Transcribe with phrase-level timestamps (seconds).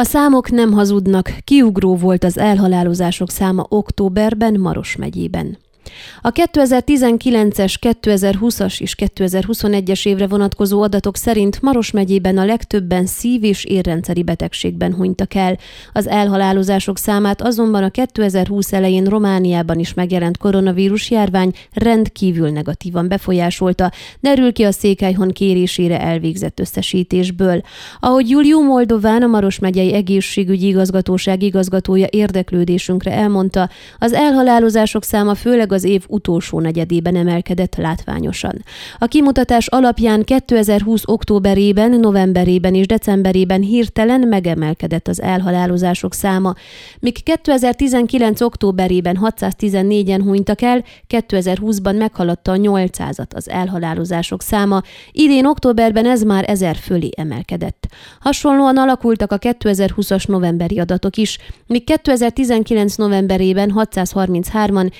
[0.00, 5.58] A számok nem hazudnak, kiugró volt az elhalálozások száma októberben Maros megyében.
[6.22, 13.64] A 2019-es, 2020-as és 2021-es évre vonatkozó adatok szerint Maros megyében a legtöbben szív- és
[13.64, 15.58] érrendszeri betegségben hunytak el.
[15.92, 23.90] Az elhalálozások számát azonban a 2020 elején Romániában is megjelent koronavírus járvány rendkívül negatívan befolyásolta,
[24.20, 27.60] derül ki a Székelyhon kérésére elvégzett összesítésből.
[28.00, 35.72] Ahogy Julió Moldován, a Maros megyei egészségügyi igazgatóság igazgatója érdeklődésünkre elmondta, az elhalálozások száma főleg
[35.72, 38.64] az az év utolsó negyedében emelkedett látványosan.
[38.98, 46.54] A kimutatás alapján 2020 októberében, novemberében és decemberében hirtelen megemelkedett az elhalálozások száma,
[46.98, 56.06] míg 2019 októberében 614-en hunytak el, 2020-ban meghaladta a 800-at az elhalálozások száma, idén októberben
[56.06, 57.86] ez már 1000 fölé emelkedett.
[58.20, 64.90] Hasonlóan alakultak a 2020-as novemberi adatok is, míg 2019 novemberében 633-an,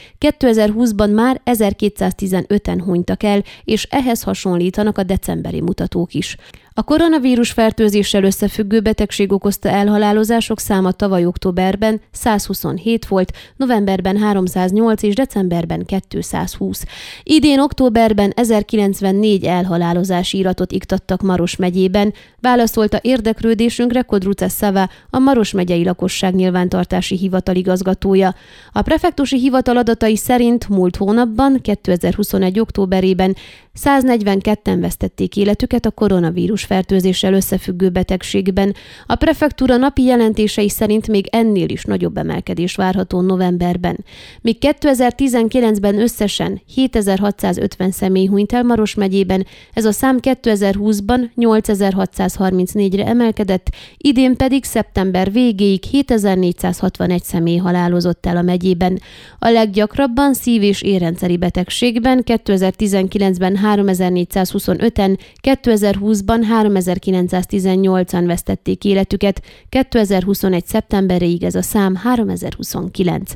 [0.67, 6.37] 2020-ban már 1215-en hunytak el, és ehhez hasonlítanak a decemberi mutatók is.
[6.75, 15.15] A koronavírus fertőzéssel összefüggő betegség okozta elhalálozások száma tavaly októberben 127 volt, novemberben 308 és
[15.15, 16.85] decemberben 220.
[17.23, 25.85] Idén októberben 1094 elhalálozási iratot iktattak Maros megyében, válaszolta érdeklődésünkre Kodruce Szava, a Maros megyei
[25.85, 28.35] lakosság nyilvántartási hivatal igazgatója.
[28.73, 32.61] A prefektusi hivatal adatai szerint múlt hónapban, 2021.
[32.61, 33.37] októberében
[33.85, 38.75] 142-en vesztették életüket a koronavírus fertőzéssel összefüggő betegségben.
[39.07, 44.05] A prefektúra napi jelentései szerint még ennél is nagyobb emelkedés várható novemberben.
[44.41, 53.71] Míg 2019-ben összesen 7650 személy hunyt el Maros megyében, ez a szám 2020-ban 8634-re emelkedett,
[53.97, 59.01] idén pedig szeptember végéig 7461 személy halálozott el a megyében.
[59.39, 70.67] A leggyakrabban szív- és érrendszeri betegségben 2019-ben 3425-en, 2020-ban 3918-an vesztették életüket, 2021.
[70.67, 73.33] szeptemberéig ez a szám 3029.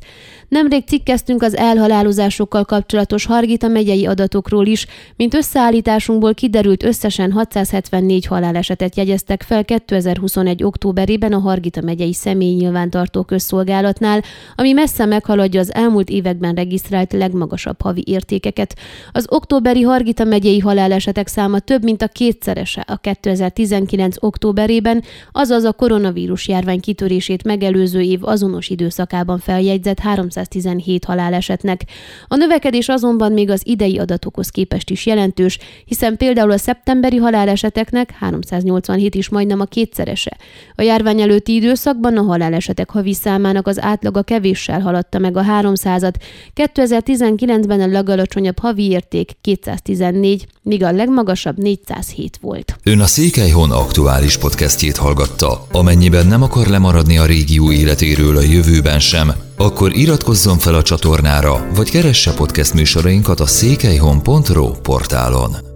[0.49, 4.87] Nemrég cikkeztünk az elhalálozásokkal kapcsolatos Hargita megyei adatokról is,
[5.17, 10.65] mint összeállításunkból kiderült összesen 674 halálesetet jegyeztek fel 2021.
[10.65, 14.23] októberében a Hargita megyei személyi nyilvántartó közszolgálatnál,
[14.55, 18.77] ami messze meghaladja az elmúlt években regisztrált legmagasabb havi értékeket.
[19.13, 24.17] Az októberi Hargita megyei halálesetek száma több mint a kétszerese a 2019.
[24.21, 31.85] októberében, azaz a koronavírus járvány kitörését megelőző év azonos időszakában feljegyzett 317 halálesetnek.
[32.29, 38.11] A növekedés azonban még az idei adatokhoz képest is jelentős, hiszen például a szeptemberi haláleseteknek
[38.11, 40.37] 387 is majdnem a kétszerese.
[40.75, 46.15] A járvány előtti időszakban a halálesetek havi számának az átlaga kevéssel haladta meg a 300-at,
[46.55, 52.77] 2019-ben a legalacsonyabb havi érték 214, míg a legmagasabb 407 volt.
[52.83, 55.67] Ön a Székelyhon aktuális podcastjét hallgatta.
[55.73, 61.67] Amennyiben nem akar lemaradni a régió életéről a jövőben sem, akkor iratkozzon fel a csatornára,
[61.75, 65.74] vagy keresse podcast műsorainkat a székelyhon.pro portálon.